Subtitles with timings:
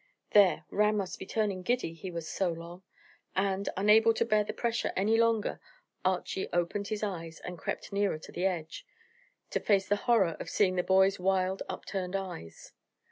[0.31, 0.65] There!
[0.71, 2.81] Ram must be turning giddy, he was so long;
[3.35, 5.59] and, unable to bear the pressure longer,
[6.03, 8.83] Archy opened his eyes and crept nearer to the edge,
[9.51, 12.73] to face the horror of seeing the boy's wild upturned eyes.